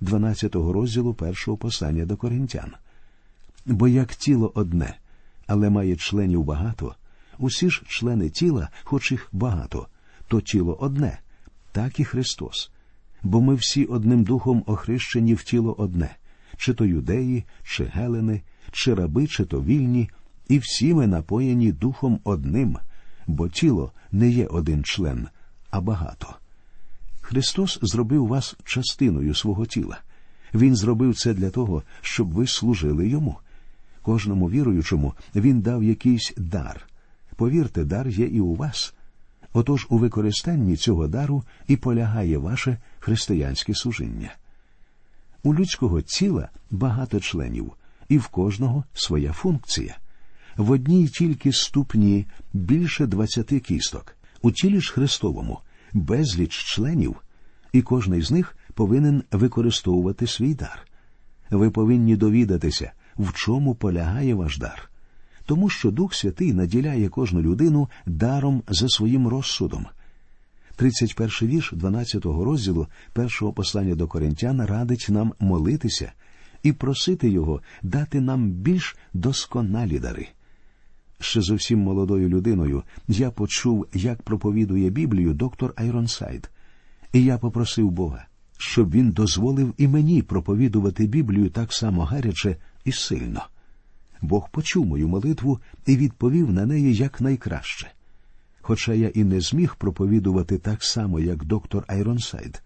12 0.00 0.54
розділу 0.54 1.14
першого 1.14 1.56
послання 1.56 2.04
до 2.04 2.16
коринтян. 2.16 2.72
Бо 3.66 3.88
як 3.88 4.14
тіло 4.14 4.52
одне, 4.54 4.96
але 5.46 5.70
має 5.70 5.96
членів 5.96 6.44
багато, 6.44 6.94
усі 7.38 7.70
ж 7.70 7.82
члени 7.88 8.30
тіла, 8.30 8.68
хоч 8.84 9.12
їх 9.12 9.28
багато, 9.32 9.86
то 10.28 10.40
тіло 10.40 10.76
одне, 10.80 11.18
так 11.72 12.00
і 12.00 12.04
Христос. 12.04 12.70
Бо 13.22 13.40
ми 13.40 13.54
всі 13.54 13.84
одним 13.84 14.24
духом 14.24 14.62
охрещені 14.66 15.34
в 15.34 15.42
тіло 15.42 15.74
одне, 15.78 16.16
чи 16.56 16.74
то 16.74 16.84
юдеї, 16.84 17.44
чи 17.64 17.84
гелени, 17.84 18.42
чи 18.72 18.94
раби, 18.94 19.26
чи 19.26 19.44
то 19.44 19.62
вільні, 19.62 20.10
і 20.48 20.58
всі 20.58 20.94
ми 20.94 21.06
напоєні 21.06 21.72
духом 21.72 22.20
одним, 22.24 22.78
бо 23.26 23.48
тіло 23.48 23.92
не 24.12 24.28
є 24.28 24.46
один 24.46 24.84
член, 24.84 25.28
а 25.70 25.80
багато. 25.80 26.36
Христос 27.20 27.78
зробив 27.82 28.26
вас 28.26 28.56
частиною 28.64 29.34
свого 29.34 29.66
тіла. 29.66 30.00
Він 30.54 30.76
зробив 30.76 31.14
це 31.14 31.34
для 31.34 31.50
того, 31.50 31.82
щоб 32.00 32.32
ви 32.32 32.46
служили 32.46 33.08
йому. 33.08 33.36
Кожному 34.02 34.50
віруючому 34.50 35.14
він 35.34 35.60
дав 35.60 35.84
якийсь 35.84 36.32
дар. 36.36 36.88
Повірте, 37.36 37.84
дар 37.84 38.08
є 38.08 38.26
і 38.26 38.40
у 38.40 38.54
вас. 38.54 38.94
Отож 39.52 39.86
у 39.90 39.98
використанні 39.98 40.76
цього 40.76 41.08
дару 41.08 41.44
і 41.68 41.76
полягає 41.76 42.38
ваше 42.38 42.76
християнське 42.98 43.74
служіння. 43.74 44.34
У 45.42 45.54
людського 45.54 46.00
тіла 46.00 46.48
багато 46.70 47.20
членів, 47.20 47.72
і 48.08 48.18
в 48.18 48.26
кожного 48.26 48.84
своя 48.94 49.32
функція. 49.32 49.96
В 50.56 50.70
одній 50.70 51.08
тільки 51.08 51.52
ступні 51.52 52.26
більше 52.52 53.06
двадцяти 53.06 53.60
кісток, 53.60 54.16
у 54.42 54.50
тілі 54.50 54.80
ж 54.80 54.92
Христовому 54.92 55.60
безліч 55.92 56.52
членів, 56.52 57.16
і 57.72 57.82
кожний 57.82 58.22
з 58.22 58.30
них 58.30 58.56
повинен 58.74 59.22
використовувати 59.32 60.26
свій 60.26 60.54
дар. 60.54 60.86
Ви 61.50 61.70
повинні 61.70 62.16
довідатися, 62.16 62.92
в 63.18 63.32
чому 63.32 63.74
полягає 63.74 64.34
ваш 64.34 64.58
дар, 64.58 64.90
тому 65.46 65.68
що 65.68 65.90
Дух 65.90 66.14
Святий 66.14 66.52
наділяє 66.52 67.08
кожну 67.08 67.42
людину 67.42 67.88
даром 68.06 68.62
за 68.68 68.88
своїм 68.88 69.28
розсудом. 69.28 69.86
31 70.76 71.48
вірш 71.48 71.72
12 71.72 72.24
розділу 72.24 72.86
першого 73.12 73.52
послання 73.52 73.94
до 73.94 74.06
коринтян 74.06 74.64
радить 74.64 75.06
нам 75.08 75.32
молитися 75.40 76.12
і 76.62 76.72
просити 76.72 77.30
його 77.30 77.60
дати 77.82 78.20
нам 78.20 78.50
більш 78.50 78.96
досконалі 79.14 79.98
дари. 79.98 80.28
Ще 81.20 81.40
зовсім 81.40 81.78
молодою 81.78 82.28
людиною 82.28 82.82
я 83.08 83.30
почув, 83.30 83.86
як 83.94 84.22
проповідує 84.22 84.90
Біблію 84.90 85.34
доктор 85.34 85.72
Айронсайд, 85.76 86.50
і 87.12 87.24
я 87.24 87.38
попросив 87.38 87.90
Бога, 87.90 88.26
щоб 88.58 88.90
він 88.90 89.10
дозволив 89.10 89.74
і 89.78 89.88
мені 89.88 90.22
проповідувати 90.22 91.06
Біблію 91.06 91.50
так 91.50 91.72
само 91.72 92.04
гаряче 92.04 92.56
і 92.84 92.92
сильно. 92.92 93.46
Бог 94.22 94.50
почув 94.50 94.86
мою 94.86 95.08
молитву 95.08 95.60
і 95.86 95.96
відповів 95.96 96.52
на 96.52 96.66
неї 96.66 96.94
якнайкраще. 96.94 97.92
Хоча 98.60 98.94
я 98.94 99.08
і 99.08 99.24
не 99.24 99.40
зміг 99.40 99.76
проповідувати 99.76 100.58
так 100.58 100.84
само, 100.84 101.20
як 101.20 101.44
доктор 101.44 101.84
Айронсайд, 101.86 102.62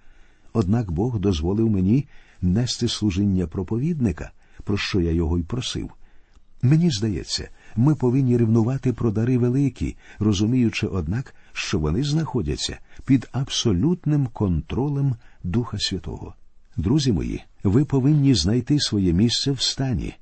однак 0.52 0.90
Бог 0.90 1.18
дозволив 1.18 1.70
мені 1.70 2.06
нести 2.42 2.88
служіння 2.88 3.46
проповідника, 3.46 4.30
про 4.64 4.76
що 4.76 5.00
я 5.00 5.10
його 5.10 5.38
й 5.38 5.42
просив. 5.42 5.90
Мені 6.62 6.90
здається, 6.90 7.48
ми 7.76 7.94
повинні 7.94 8.36
ревнувати 8.36 8.92
про 8.92 9.10
дари 9.10 9.38
великі, 9.38 9.96
розуміючи, 10.18 10.86
однак, 10.86 11.34
що 11.52 11.78
вони 11.78 12.04
знаходяться 12.04 12.78
під 13.04 13.28
абсолютним 13.32 14.26
контролем 14.26 15.14
Духа 15.44 15.78
Святого. 15.78 16.34
Друзі 16.76 17.12
мої, 17.12 17.42
ви 17.64 17.84
повинні 17.84 18.34
знайти 18.34 18.80
своє 18.80 19.12
місце 19.12 19.52
в 19.52 19.60
стані. 19.60 20.14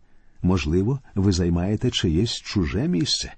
Можливо, 0.44 1.00
ви 1.14 1.32
займаєте 1.32 1.90
чиєсь 1.90 2.32
чуже 2.32 2.88
місце. 2.88 3.34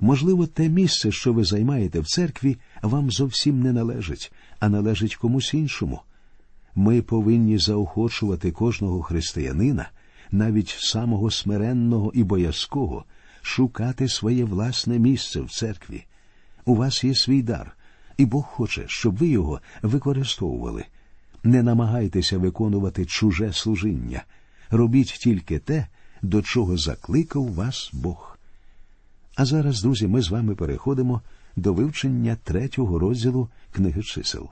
Можливо, 0.00 0.46
те 0.46 0.68
місце, 0.68 1.12
що 1.12 1.32
ви 1.32 1.44
займаєте 1.44 2.00
в 2.00 2.06
церкві, 2.06 2.56
вам 2.82 3.10
зовсім 3.10 3.62
не 3.62 3.72
належить, 3.72 4.32
а 4.60 4.68
належить 4.68 5.16
комусь 5.16 5.54
іншому. 5.54 6.00
Ми 6.74 7.02
повинні 7.02 7.58
заохочувати 7.58 8.52
кожного 8.52 9.02
християнина, 9.02 9.88
навіть 10.30 10.76
самого 10.78 11.30
смиренного 11.30 12.12
і 12.14 12.24
боязкого, 12.24 13.04
шукати 13.42 14.08
своє 14.08 14.44
власне 14.44 14.98
місце 14.98 15.40
в 15.40 15.50
церкві. 15.50 16.04
У 16.64 16.74
вас 16.74 17.04
є 17.04 17.14
свій 17.14 17.42
дар, 17.42 17.76
і 18.16 18.26
Бог 18.26 18.44
хоче, 18.44 18.84
щоб 18.88 19.16
ви 19.16 19.26
його 19.28 19.60
використовували. 19.82 20.84
Не 21.42 21.62
намагайтеся 21.62 22.38
виконувати 22.38 23.04
чуже 23.04 23.52
служіння, 23.52 24.22
робіть 24.70 25.18
тільки 25.20 25.58
те, 25.58 25.86
до 26.24 26.42
чого 26.42 26.76
закликав 26.76 27.52
вас 27.52 27.90
Бог. 27.92 28.38
А 29.36 29.44
зараз, 29.44 29.82
друзі, 29.82 30.06
ми 30.06 30.22
з 30.22 30.30
вами 30.30 30.54
переходимо 30.54 31.20
до 31.56 31.72
вивчення 31.72 32.36
третього 32.44 32.98
розділу 32.98 33.48
книги 33.72 34.02
чисел. 34.02 34.48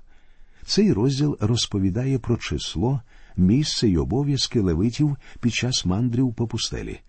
Цей 0.67 0.93
розділ 0.93 1.37
розповідає 1.41 2.19
про 2.19 2.37
число, 2.37 3.01
місце 3.37 3.89
й 3.89 3.97
обов'язки 3.97 4.61
левитів 4.61 5.17
під 5.41 5.55
час 5.55 5.85
мандрів 5.85 6.35
по 6.35 6.47
пустелі. 6.47 7.01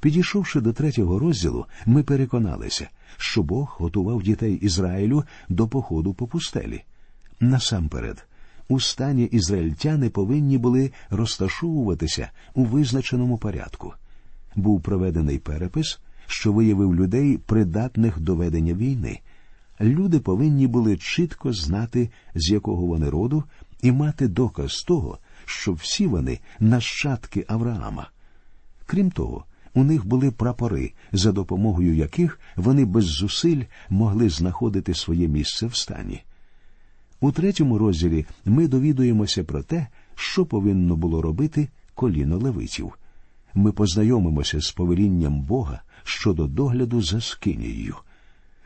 Підійшовши 0.00 0.60
до 0.60 0.72
третього 0.72 1.18
розділу, 1.18 1.66
ми 1.86 2.02
переконалися, 2.02 2.88
що 3.16 3.42
Бог 3.42 3.76
готував 3.78 4.22
дітей 4.22 4.54
Ізраїлю 4.54 5.24
до 5.48 5.68
походу 5.68 6.14
по 6.14 6.26
пустелі. 6.26 6.82
Насамперед, 7.40 8.26
у 8.68 8.80
стані 8.80 9.24
ізраїльтяни 9.24 10.10
повинні 10.10 10.58
були 10.58 10.92
розташовуватися 11.10 12.30
у 12.54 12.64
визначеному 12.64 13.38
порядку. 13.38 13.92
Був 14.56 14.80
проведений 14.80 15.38
перепис, 15.38 16.00
що 16.26 16.52
виявив 16.52 16.94
людей, 16.94 17.38
придатних 17.38 18.20
до 18.20 18.34
ведення 18.34 18.74
війни. 18.74 19.20
Люди 19.80 20.20
повинні 20.20 20.66
були 20.66 20.96
чітко 20.96 21.52
знати, 21.52 22.10
з 22.34 22.50
якого 22.50 22.86
вони 22.86 23.10
роду, 23.10 23.44
і 23.82 23.92
мати 23.92 24.28
доказ 24.28 24.82
того, 24.82 25.18
що 25.44 25.72
всі 25.72 26.06
вони 26.06 26.38
нащадки 26.60 27.44
Авраама. 27.48 28.10
Крім 28.86 29.10
того, 29.10 29.44
У 29.76 29.84
них 29.84 30.06
були 30.06 30.30
прапори, 30.30 30.92
за 31.12 31.32
допомогою 31.32 31.94
яких 31.94 32.40
вони 32.56 32.84
без 32.84 33.04
зусиль 33.04 33.62
могли 33.90 34.28
знаходити 34.28 34.94
своє 34.94 35.28
місце 35.28 35.66
в 35.66 35.76
стані. 35.76 36.22
У 37.20 37.32
третьому 37.32 37.78
розділі 37.78 38.26
ми 38.44 38.68
довідуємося 38.68 39.44
про 39.44 39.62
те, 39.62 39.86
що 40.14 40.46
повинно 40.46 40.96
було 40.96 41.22
робити 41.22 41.68
коліно 41.94 42.38
левитів. 42.38 42.98
Ми 43.54 43.72
познайомимося 43.72 44.60
з 44.60 44.70
повелінням 44.70 45.40
Бога 45.40 45.80
щодо 46.04 46.46
догляду 46.46 47.02
за 47.02 47.20
скинією. 47.20 47.96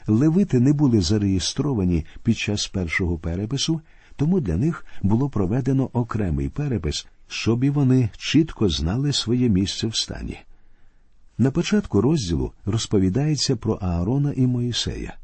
Левити 0.07 0.61
не 0.61 0.73
були 0.73 1.00
зареєстровані 1.00 2.07
під 2.23 2.38
час 2.38 2.66
першого 2.66 3.19
перепису, 3.19 3.80
тому 4.16 4.40
для 4.40 4.57
них 4.57 4.87
було 5.02 5.28
проведено 5.28 5.90
окремий 5.92 6.49
перепис, 6.49 7.07
щоб 7.28 7.64
і 7.64 7.71
вони 7.71 8.11
чітко 8.16 8.69
знали 8.69 9.12
своє 9.12 9.49
місце 9.49 9.87
в 9.87 9.97
стані. 9.97 10.38
На 11.38 11.50
початку 11.50 12.00
розділу 12.00 12.52
розповідається 12.64 13.57
про 13.57 13.75
Аарона 13.75 14.33
і 14.37 14.47
Моїсея. 14.47 15.16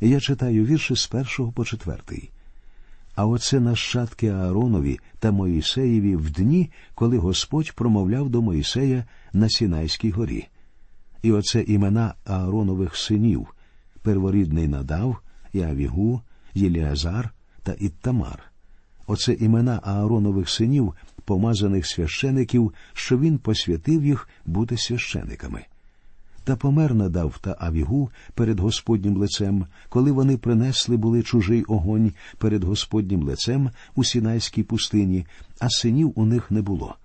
Я 0.00 0.20
читаю 0.20 0.64
вірші 0.64 0.96
з 0.96 1.06
першого 1.06 1.52
по 1.52 1.64
четвертий. 1.64 2.30
А 3.14 3.26
оце 3.26 3.60
нащадки 3.60 4.28
Ааронові 4.28 4.98
та 5.18 5.32
Моїсеєві 5.32 6.16
в 6.16 6.30
дні, 6.30 6.70
коли 6.94 7.18
Господь 7.18 7.72
промовляв 7.72 8.30
до 8.30 8.42
Моїсея 8.42 9.04
на 9.32 9.48
Сінайській 9.48 10.10
горі. 10.10 10.48
І 11.22 11.32
оце 11.32 11.62
імена 11.62 12.14
Ааронових 12.24 12.96
синів 12.96 13.54
перворідний 14.02 14.68
Надав, 14.68 15.16
і 15.52 15.62
Авігу, 15.62 16.20
Єліазар 16.54 17.30
та 17.62 17.72
Іттамар. 17.78 18.42
Оце 19.06 19.32
імена 19.32 19.80
Ааронових 19.82 20.50
синів, 20.50 20.94
помазаних 21.24 21.86
священиків, 21.86 22.74
що 22.92 23.18
він 23.18 23.38
посвятив 23.38 24.04
їх 24.04 24.28
бути 24.46 24.76
священиками. 24.76 25.64
Та 26.44 26.56
помер 26.56 26.94
надав 26.94 27.38
та 27.40 27.56
Авігу 27.60 28.10
перед 28.34 28.60
Господнім 28.60 29.16
лицем, 29.16 29.66
коли 29.88 30.12
вони 30.12 30.36
принесли 30.36 30.96
були 30.96 31.22
чужий 31.22 31.62
огонь 31.62 32.12
перед 32.38 32.64
Господнім 32.64 33.22
лицем 33.22 33.70
у 33.94 34.04
Сінайській 34.04 34.62
пустині, 34.62 35.26
а 35.58 35.70
синів 35.70 36.12
у 36.16 36.24
них 36.24 36.50
не 36.50 36.62
було. 36.62 36.96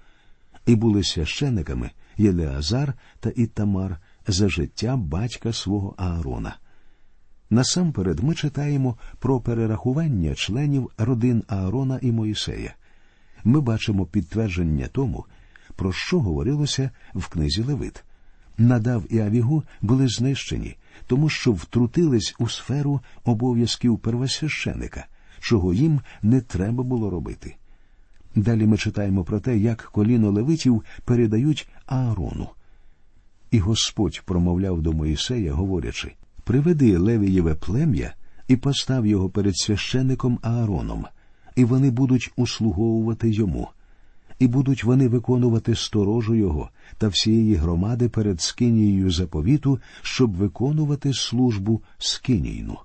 І 0.65 0.75
були 0.75 1.03
священиками 1.03 1.91
Єлеазар 2.17 2.93
та 3.19 3.29
Іттамар 3.35 3.99
за 4.27 4.49
життя 4.49 4.97
батька 4.97 5.53
свого 5.53 5.95
Аарона. 5.97 6.57
Насамперед 7.49 8.19
ми 8.19 8.35
читаємо 8.35 8.97
про 9.19 9.39
перерахування 9.41 10.35
членів 10.35 10.91
родин 10.97 11.43
Аарона 11.47 11.99
і 12.01 12.11
Моїсея. 12.11 12.75
Ми 13.43 13.61
бачимо 13.61 14.05
підтвердження 14.05 14.87
тому, 14.87 15.25
про 15.75 15.93
що 15.93 16.19
говорилося 16.19 16.89
в 17.13 17.27
книзі 17.27 17.63
Левит. 17.63 18.03
Надав 18.57 19.03
і 19.09 19.19
Авігу 19.19 19.63
були 19.81 20.07
знищені, 20.07 20.75
тому 21.07 21.29
що 21.29 21.51
втрутились 21.51 22.35
у 22.39 22.47
сферу 22.47 23.01
обов'язків 23.23 23.99
первосвященика, 23.99 25.05
чого 25.39 25.73
їм 25.73 26.01
не 26.21 26.41
треба 26.41 26.83
було 26.83 27.09
робити. 27.09 27.55
Далі 28.35 28.65
ми 28.65 28.77
читаємо 28.77 29.23
про 29.23 29.39
те, 29.39 29.57
як 29.57 29.89
коліно 29.93 30.31
левитів 30.31 30.83
передають 31.05 31.67
Аарону. 31.85 32.49
І 33.51 33.59
Господь 33.59 34.21
промовляв 34.25 34.81
до 34.81 34.93
Моїсея, 34.93 35.53
говорячи 35.53 36.11
Приведи 36.43 36.97
Левієве 36.97 37.55
плем'я 37.55 38.13
і 38.47 38.55
постав 38.55 39.05
його 39.05 39.29
перед 39.29 39.57
священником 39.57 40.39
Аароном, 40.41 41.05
і 41.55 41.65
вони 41.65 41.91
будуть 41.91 42.31
услуговувати 42.35 43.29
йому 43.29 43.67
і 44.39 44.47
будуть 44.47 44.83
вони 44.83 45.07
виконувати 45.07 45.75
сторожу 45.75 46.35
його 46.35 46.69
та 46.97 47.07
всієї 47.07 47.55
громади 47.55 48.09
перед 48.09 48.41
скинією 48.41 49.11
заповіту, 49.11 49.79
щоб 50.01 50.35
виконувати 50.35 51.13
службу 51.13 51.81
скинійну. 51.97 52.77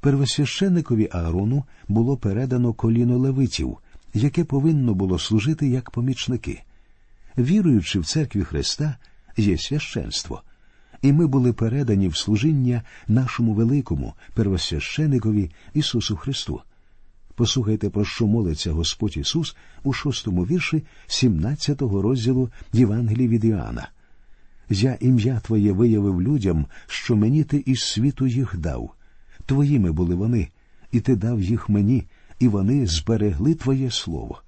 Первосвященникові 0.00 1.08
Аарону 1.12 1.64
було 1.88 2.16
передано 2.16 2.72
коліно 2.72 3.18
левитів, 3.18 3.78
яке 4.14 4.44
повинно 4.44 4.94
було 4.94 5.18
служити 5.18 5.68
як 5.68 5.90
помічники. 5.90 6.62
Віруючи 7.38 8.00
в 8.00 8.06
церкві 8.06 8.44
Христа, 8.44 8.96
є 9.36 9.58
священство, 9.58 10.42
і 11.02 11.12
ми 11.12 11.26
були 11.26 11.52
передані 11.52 12.08
в 12.08 12.16
служіння 12.16 12.82
нашому 13.08 13.54
великому 13.54 14.14
первосвященикові 14.34 15.50
Ісусу 15.74 16.16
Христу. 16.16 16.60
Послухайте, 17.36 17.90
про 17.90 18.04
що 18.04 18.26
молиться 18.26 18.72
Господь 18.72 19.16
Ісус 19.16 19.56
у 19.82 19.92
шостому 19.92 20.44
вірші 20.44 20.84
17-го 21.08 22.02
розділу 22.02 22.50
Євангелії 22.72 23.28
від 23.28 23.44
Іоанна. 23.44 23.88
Я 24.70 24.98
ім'я 25.00 25.40
Твоє 25.40 25.72
виявив 25.72 26.22
людям, 26.22 26.66
що 26.86 27.16
мені 27.16 27.44
ти 27.44 27.62
із 27.66 27.82
світу 27.82 28.26
їх 28.26 28.56
дав. 28.58 28.90
Твоїми 29.46 29.92
були 29.92 30.14
вони, 30.14 30.48
і 30.92 31.00
ти 31.00 31.16
дав 31.16 31.42
їх 31.42 31.68
мені, 31.68 32.04
і 32.38 32.48
вони 32.48 32.86
зберегли 32.86 33.54
Твоє 33.54 33.90
Слово. 33.90 34.42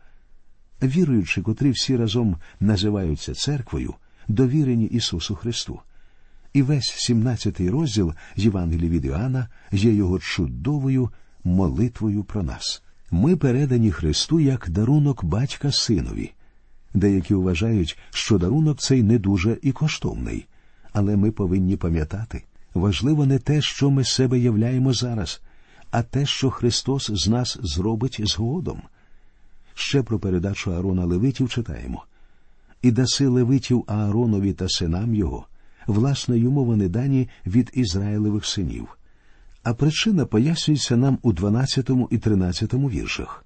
Віруючи, 0.83 1.42
котрі 1.42 1.70
всі 1.70 1.96
разом 1.96 2.37
називаються 2.61 3.35
церквою, 3.35 3.94
довірені 4.29 4.85
Ісусу 4.85 5.35
Христу. 5.35 5.81
І 6.53 6.62
весь 6.62 7.11
17-й 7.11 7.68
розділ 7.68 8.14
Євангелії 8.37 8.90
від 8.90 9.05
Іоанна 9.05 9.48
є 9.72 9.92
його 9.92 10.18
чудовою 10.18 11.11
молитвою 11.44 12.24
про 12.24 12.42
нас. 12.42 12.83
Ми 13.11 13.37
передані 13.37 13.90
Христу 13.90 14.40
як 14.40 14.70
дарунок 14.70 15.24
батька 15.24 15.72
синові. 15.72 16.33
Деякі 16.94 17.35
вважають, 17.35 17.98
що 18.11 18.38
дарунок 18.38 18.81
цей 18.81 19.03
не 19.03 19.18
дуже 19.18 19.59
і 19.62 19.72
коштовний, 19.72 20.46
але 20.92 21.16
ми 21.16 21.31
повинні 21.31 21.77
пам'ятати 21.77 22.44
важливо 22.74 23.27
не 23.27 23.38
те, 23.38 23.62
що 23.62 23.90
ми 23.90 24.05
себе 24.05 24.38
являємо 24.38 24.92
зараз, 24.92 25.40
а 25.90 26.03
те, 26.03 26.27
що 26.27 26.51
Христос 26.51 27.11
з 27.14 27.29
нас 27.29 27.59
зробить 27.62 28.20
згодом. 28.24 28.83
Ще 29.74 30.03
про 30.03 30.18
передачу 30.18 30.72
Аарона 30.74 31.05
Левитів 31.05 31.48
читаємо 31.48 32.05
і 32.83 32.90
даси 32.90 33.27
Левитів 33.27 33.85
Ааронові 33.87 34.53
та 34.53 34.68
синам 34.68 35.14
його, 35.14 35.46
власне, 35.87 36.38
йому 36.38 36.64
вони 36.64 36.88
дані 36.88 37.29
від 37.46 37.70
Ізраїлевих 37.74 38.46
синів 38.46 38.97
а 39.68 39.74
причина 39.74 40.26
пояснюється 40.26 40.96
нам 40.96 41.18
у 41.22 41.33
12 41.33 41.90
і 42.11 42.18
13 42.18 42.74
віршах. 42.74 43.44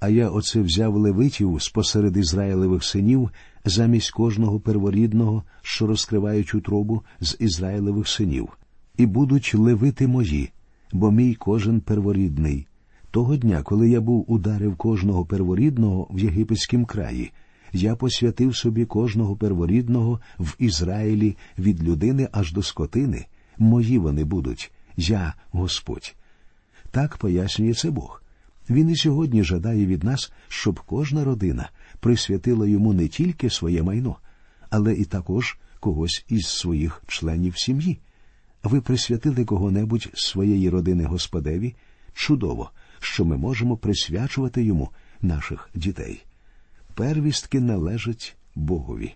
А 0.00 0.08
я 0.08 0.28
оце 0.28 0.60
взяв 0.60 0.96
левитів 0.96 1.62
спосеред 1.62 2.16
Ізраїлевих 2.16 2.84
синів 2.84 3.30
замість 3.64 4.10
кожного 4.10 4.60
перворідного, 4.60 5.42
що 5.62 5.86
розкривають 5.86 6.54
утробу 6.54 7.02
з 7.20 7.36
Ізраїлевих 7.40 8.08
синів, 8.08 8.48
і 8.96 9.06
будуть 9.06 9.54
левити 9.54 10.06
мої, 10.06 10.50
бо 10.92 11.10
мій 11.10 11.34
кожен 11.34 11.80
перворідний. 11.80 12.66
Того 13.10 13.36
дня, 13.36 13.62
коли 13.62 13.90
я 13.90 14.00
був 14.00 14.32
ударив 14.32 14.76
кожного 14.76 15.24
перворідного 15.24 16.08
в 16.10 16.18
єгипетськім 16.18 16.84
краї, 16.84 17.32
я 17.72 17.96
посвятив 17.96 18.56
собі 18.56 18.84
кожного 18.84 19.36
перворідного 19.36 20.20
в 20.38 20.54
Ізраїлі 20.58 21.36
від 21.58 21.82
людини 21.82 22.28
аж 22.32 22.52
до 22.52 22.62
скотини. 22.62 23.26
Мої 23.58 23.98
вони 23.98 24.24
будуть, 24.24 24.72
я 24.96 25.34
Господь. 25.50 26.14
Так 26.90 27.16
пояснює 27.16 27.74
це 27.74 27.90
Бог. 27.90 28.22
Він 28.70 28.90
і 28.90 28.96
сьогодні 28.96 29.44
жадає 29.44 29.86
від 29.86 30.04
нас, 30.04 30.32
щоб 30.48 30.80
кожна 30.80 31.24
родина 31.24 31.70
присвятила 32.00 32.66
йому 32.66 32.92
не 32.92 33.08
тільки 33.08 33.50
своє 33.50 33.82
майно, 33.82 34.16
але 34.70 34.94
і 34.94 35.04
також 35.04 35.58
когось 35.80 36.24
із 36.28 36.46
своїх 36.46 37.02
членів 37.06 37.58
сім'ї. 37.58 37.98
Ви 38.62 38.80
присвятили 38.80 39.44
кого-небудь 39.44 40.08
своєї 40.14 40.70
родини 40.70 41.04
Господеві? 41.04 41.74
Чудово, 42.14 42.70
що 43.00 43.24
ми 43.24 43.36
можемо 43.36 43.76
присвячувати 43.76 44.64
йому 44.64 44.90
наших 45.22 45.70
дітей. 45.74 46.24
Первістки 46.94 47.60
належать 47.60 48.36
Богові. 48.54 49.14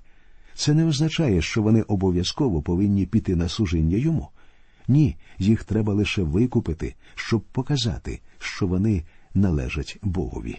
Це 0.55 0.75
не 0.75 0.85
означає, 0.85 1.43
що 1.43 1.63
вони 1.63 1.83
обов'язково 1.83 2.63
повинні 2.63 3.07
піти 3.07 3.37
на 3.37 3.49
служіння 3.49 3.97
йому. 3.97 4.29
Ні, 4.91 5.17
їх 5.39 5.65
треба 5.65 5.95
лише 5.95 6.23
викупити, 6.23 6.95
щоб 7.15 7.41
показати, 7.41 8.21
що 8.39 8.67
вони 8.67 9.05
належать 9.35 9.99
Богові. 10.03 10.59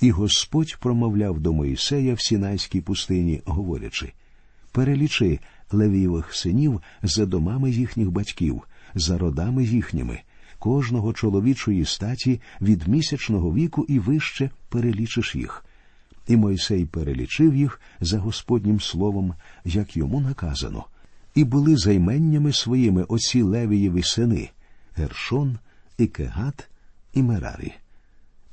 І 0.00 0.10
Господь 0.10 0.76
промовляв 0.80 1.40
до 1.40 1.52
Моїсея 1.52 2.14
в 2.14 2.20
Сінайській 2.20 2.80
пустині, 2.80 3.42
говорячи 3.44 4.12
перелічи 4.72 5.38
левієвих 5.72 6.34
синів 6.34 6.82
за 7.02 7.26
домами 7.26 7.70
їхніх 7.70 8.10
батьків, 8.10 8.62
за 8.94 9.18
родами 9.18 9.64
їхніми, 9.64 10.20
кожного 10.58 11.12
чоловічої 11.12 11.84
статі 11.84 12.40
від 12.60 12.88
місячного 12.88 13.54
віку 13.54 13.86
і 13.88 13.98
вище 13.98 14.50
перелічиш 14.68 15.34
їх. 15.34 15.64
І 16.28 16.36
Мойсей 16.36 16.84
перелічив 16.84 17.54
їх 17.56 17.80
за 18.00 18.18
Господнім 18.18 18.80
словом, 18.80 19.34
як 19.64 19.96
йому 19.96 20.20
наказано 20.20 20.84
і 21.36 21.44
були 21.44 21.76
займеннями 21.76 22.52
своїми 22.52 23.02
оці 23.02 23.42
Левієві 23.42 24.02
сини 24.02 24.50
Гершон, 24.94 25.58
і 25.98 26.06
Кегат 26.06 26.68
і 27.14 27.22
Мерарі. 27.22 27.74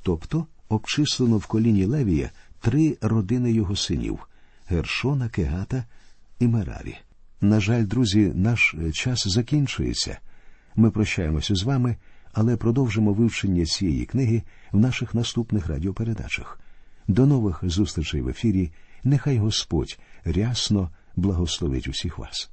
Тобто 0.02 0.46
обчислено 0.68 1.38
в 1.38 1.46
коліні 1.46 1.84
Левія 1.84 2.30
три 2.60 2.98
родини 3.00 3.52
його 3.52 3.76
синів 3.76 4.28
Гершона, 4.68 5.28
Кегата 5.28 5.84
і 6.40 6.48
Мерарі. 6.48 6.96
На 7.40 7.60
жаль, 7.60 7.84
друзі, 7.84 8.32
наш 8.34 8.74
час 8.92 9.28
закінчується. 9.28 10.18
Ми 10.76 10.90
прощаємося 10.90 11.54
з 11.54 11.62
вами, 11.62 11.96
але 12.32 12.56
продовжимо 12.56 13.12
вивчення 13.12 13.64
цієї 13.64 14.04
книги 14.04 14.42
в 14.72 14.78
наших 14.78 15.14
наступних 15.14 15.66
радіопередачах. 15.66 16.60
До 17.08 17.26
нових 17.26 17.60
зустрічей 17.62 18.20
в 18.20 18.28
ефірі. 18.28 18.72
Нехай 19.04 19.38
Господь 19.38 19.98
рясно 20.24 20.90
благословить 21.16 21.88
усіх 21.88 22.18
вас. 22.18 22.50